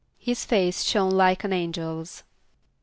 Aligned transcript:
=His 0.17 0.45
face 0.45 0.81
shone 0.81 1.11
like 1.11 1.43
an 1.43 1.53
angel's. 1.53 2.23